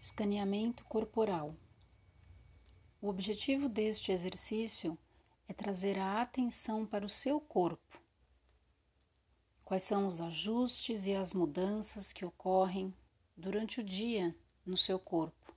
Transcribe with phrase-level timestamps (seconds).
[0.00, 1.54] Escaneamento corporal.
[3.02, 4.98] O objetivo deste exercício
[5.46, 8.00] é trazer a atenção para o seu corpo.
[9.62, 12.96] Quais são os ajustes e as mudanças que ocorrem
[13.36, 14.34] durante o dia
[14.64, 15.54] no seu corpo?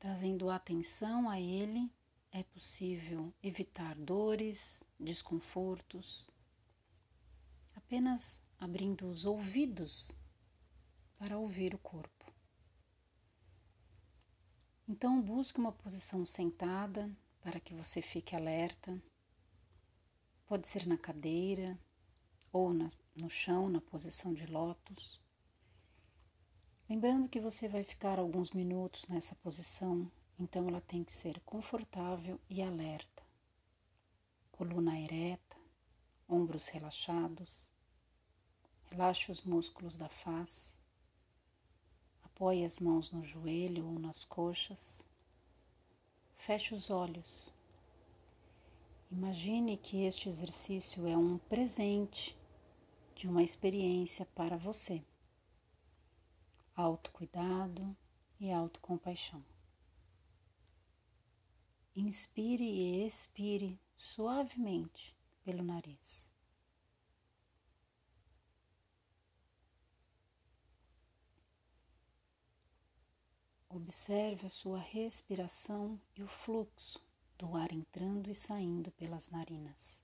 [0.00, 1.88] Trazendo atenção a ele,
[2.32, 6.26] é possível evitar dores, desconfortos,
[7.76, 10.10] apenas abrindo os ouvidos
[11.16, 12.21] para ouvir o corpo.
[14.88, 19.00] Então, busque uma posição sentada para que você fique alerta.
[20.46, 21.78] Pode ser na cadeira
[22.52, 22.88] ou na,
[23.20, 25.20] no chão, na posição de lótus.
[26.88, 32.38] Lembrando que você vai ficar alguns minutos nessa posição, então ela tem que ser confortável
[32.50, 33.22] e alerta.
[34.50, 35.56] Coluna ereta,
[36.28, 37.70] ombros relaxados.
[38.90, 40.74] Relaxe os músculos da face.
[42.42, 45.06] Apoie as mãos no joelho ou nas coxas.
[46.34, 47.54] Feche os olhos.
[49.12, 52.36] Imagine que este exercício é um presente
[53.14, 55.04] de uma experiência para você.
[56.74, 57.96] Autocuidado
[58.40, 59.44] e autocompaixão.
[61.94, 66.31] Inspire e expire suavemente pelo nariz.
[73.74, 77.00] Observe a sua respiração e o fluxo
[77.38, 80.02] do ar entrando e saindo pelas narinas.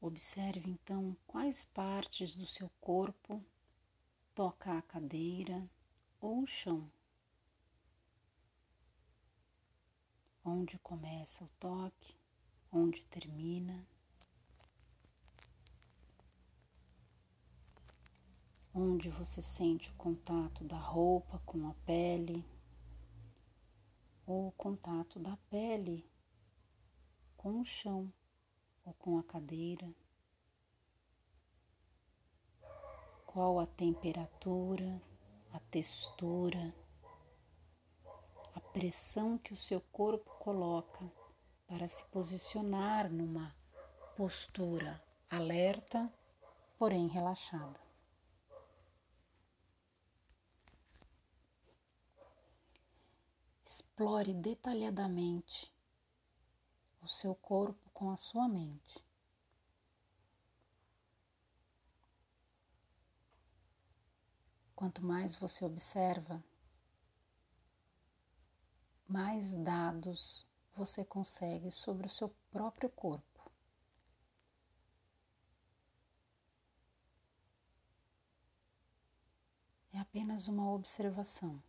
[0.00, 3.40] Observe então quais partes do seu corpo
[4.34, 5.64] toca a cadeira
[6.20, 6.90] ou o chão.
[10.44, 12.14] Onde começa o toque,
[12.70, 13.86] onde termina,
[18.74, 22.44] onde você sente o contato da roupa com a pele,
[24.26, 26.04] ou o contato da pele
[27.36, 28.12] com o chão
[28.84, 29.94] ou com a cadeira.
[33.26, 35.02] Qual a temperatura,
[35.52, 36.74] a textura
[38.74, 41.08] pressão que o seu corpo coloca
[41.64, 43.54] para se posicionar numa
[44.16, 46.12] postura alerta,
[46.76, 47.80] porém relaxada.
[53.64, 55.72] Explore detalhadamente
[57.00, 59.04] o seu corpo com a sua mente.
[64.74, 66.42] Quanto mais você observa,
[69.14, 70.44] mais dados
[70.74, 73.48] você consegue sobre o seu próprio corpo.
[79.92, 81.62] É apenas uma observação.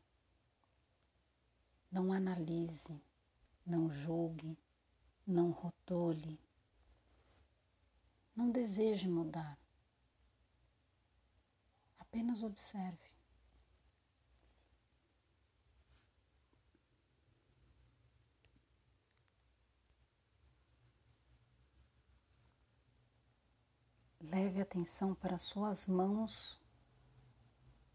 [1.92, 3.00] Não analise,
[3.64, 4.58] não julgue,
[5.26, 6.40] não rotule,
[8.36, 9.56] não deseje mudar.
[12.00, 13.15] Apenas observe.
[24.32, 26.60] Leve atenção para suas mãos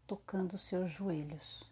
[0.07, 1.69] tocando seus joelhos.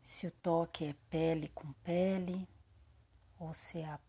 [0.00, 2.48] Se o toque é pele com pele,
[3.38, 4.00] ou se é a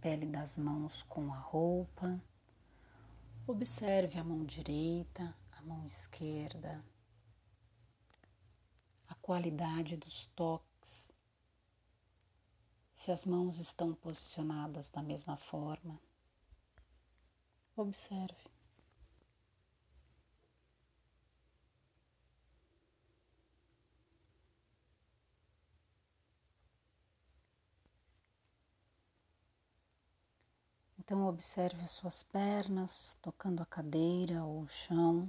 [0.00, 2.20] pele das mãos com a roupa.
[3.46, 6.84] Observe a mão direita, a mão esquerda,
[9.08, 11.10] a qualidade dos toques,
[12.92, 15.98] se as mãos estão posicionadas da mesma forma.
[17.76, 18.50] Observe.
[31.10, 35.28] Então, observe as suas pernas tocando a cadeira ou o chão,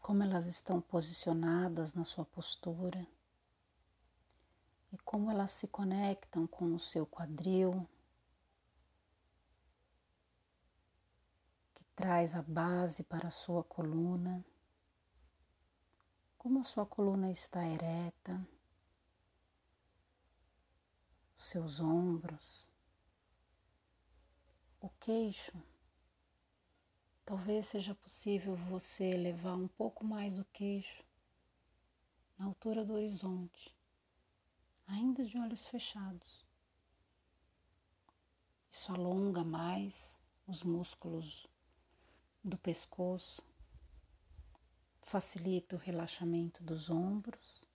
[0.00, 3.06] como elas estão posicionadas na sua postura.
[4.90, 7.86] E como elas se conectam com o seu quadril,
[11.98, 14.46] traz a base para a sua coluna,
[16.38, 18.40] como a sua coluna está ereta,
[21.36, 22.70] os seus ombros,
[24.80, 25.60] o queixo.
[27.24, 31.04] Talvez seja possível você elevar um pouco mais o queixo
[32.38, 33.76] na altura do horizonte,
[34.86, 36.46] ainda de olhos fechados.
[38.70, 41.48] Isso alonga mais os músculos
[42.48, 43.42] do pescoço,
[45.02, 47.66] facilita o relaxamento dos ombros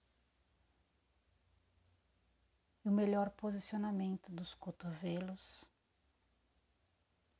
[2.84, 5.70] e o melhor posicionamento dos cotovelos,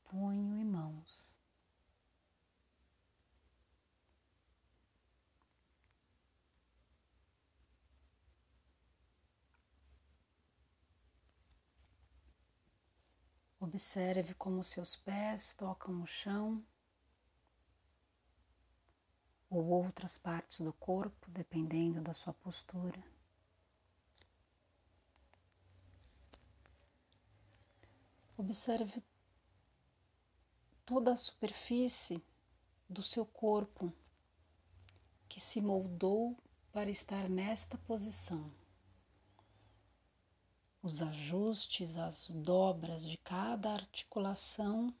[0.04, 1.34] punho e mãos.
[13.60, 16.62] Observe como seus pés tocam o chão
[19.56, 23.02] ou outras partes do corpo, dependendo da sua postura.
[28.36, 29.02] Observe
[30.84, 32.22] toda a superfície
[32.88, 33.92] do seu corpo
[35.28, 36.36] que se moldou
[36.72, 38.52] para estar nesta posição.
[40.82, 44.94] Os ajustes, as dobras de cada articulação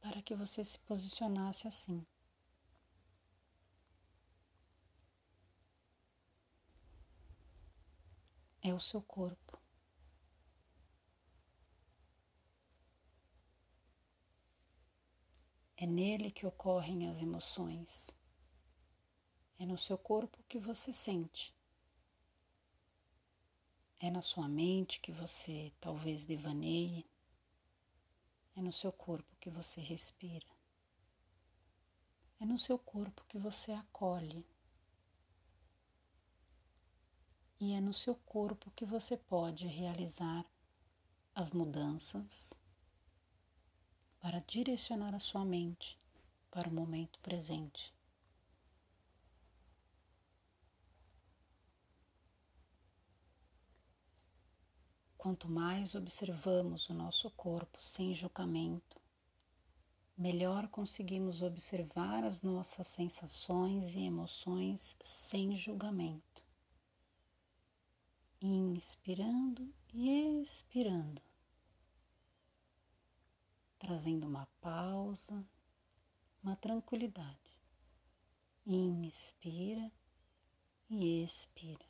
[0.00, 2.06] para que você se posicionasse assim.
[8.68, 9.56] É o seu corpo.
[15.76, 18.10] É nele que ocorrem as emoções.
[19.56, 21.54] É no seu corpo que você sente.
[24.00, 27.08] É na sua mente que você talvez devaneie.
[28.56, 30.50] É no seu corpo que você respira.
[32.40, 34.44] É no seu corpo que você acolhe.
[37.58, 40.44] E é no seu corpo que você pode realizar
[41.34, 42.52] as mudanças
[44.20, 45.98] para direcionar a sua mente
[46.50, 47.94] para o momento presente.
[55.16, 59.00] Quanto mais observamos o nosso corpo sem julgamento,
[60.16, 66.35] melhor conseguimos observar as nossas sensações e emoções sem julgamento.
[68.40, 71.22] Inspirando e expirando
[73.86, 75.46] trazendo uma pausa,
[76.42, 77.56] uma tranquilidade.
[78.66, 79.92] Inspira
[80.90, 81.86] e expira.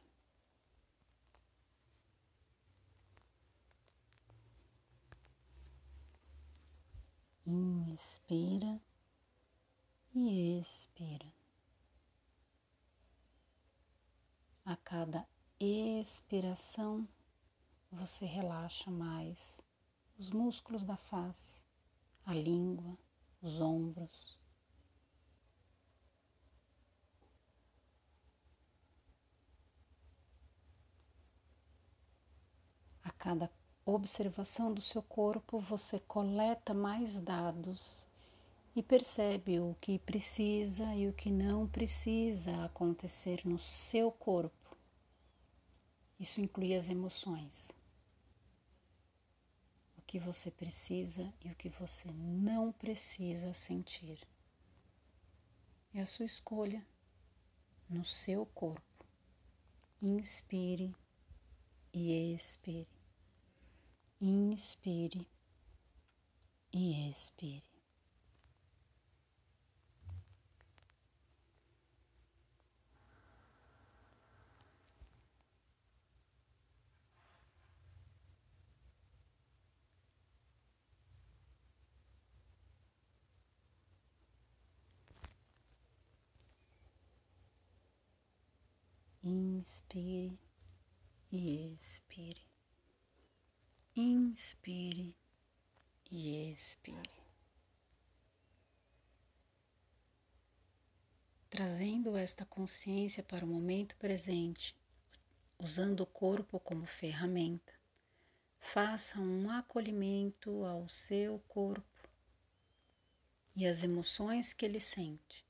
[7.46, 8.78] Inspira
[10.14, 11.32] e expira.
[14.64, 15.26] A cada
[15.58, 17.08] expiração,
[17.91, 19.62] você relaxa mais
[20.19, 21.62] os músculos da face,
[22.26, 22.99] a língua,
[23.41, 24.37] os ombros.
[33.02, 33.50] A cada
[33.87, 38.06] observação do seu corpo, você coleta mais dados
[38.75, 44.65] e percebe o que precisa e o que não precisa acontecer no seu corpo.
[46.18, 47.70] Isso inclui as emoções
[50.06, 54.20] que você precisa e o que você não precisa sentir.
[55.92, 56.87] É a sua escolha
[57.88, 59.04] no seu corpo.
[60.00, 60.94] Inspire
[61.92, 62.88] e expire.
[64.20, 65.28] Inspire
[66.73, 67.75] e expire.
[89.66, 90.38] Inspire
[91.32, 92.46] e expire.
[93.96, 95.12] Inspire
[96.08, 97.11] e expire.
[101.50, 104.76] Trazendo esta consciência para o momento presente,
[105.58, 107.73] usando o corpo como ferramenta,
[108.61, 112.08] faça um acolhimento ao seu corpo
[113.56, 115.46] e às emoções que ele sente.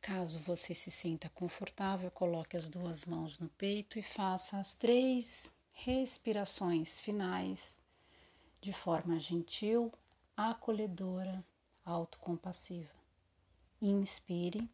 [0.00, 5.52] Caso você se sinta confortável, coloque as duas mãos no peito e faça as três
[5.72, 7.78] respirações finais
[8.62, 9.92] de forma gentil,
[10.36, 11.44] acolhedora,
[11.84, 12.94] autocompassiva.
[13.80, 14.68] Inspire,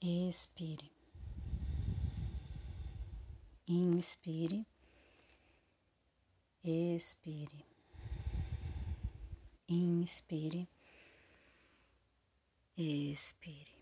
[0.00, 0.90] expire.
[3.68, 4.66] Inspire,
[6.64, 7.64] expire.
[9.68, 10.68] Inspire
[12.78, 13.75] expire.